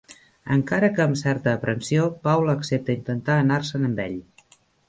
[0.53, 4.21] Encara que amb certa aprensió, Paula accepta intentar anar-se'n amb ell.